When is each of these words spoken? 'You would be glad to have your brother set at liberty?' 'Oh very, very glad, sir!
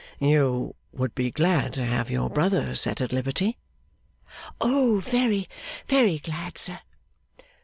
'You 0.17 0.75
would 0.91 1.13
be 1.13 1.29
glad 1.29 1.73
to 1.73 1.85
have 1.85 2.09
your 2.09 2.27
brother 2.27 2.73
set 2.73 3.01
at 3.01 3.11
liberty?' 3.11 3.59
'Oh 4.59 4.99
very, 4.99 5.47
very 5.87 6.17
glad, 6.17 6.57
sir! 6.57 6.79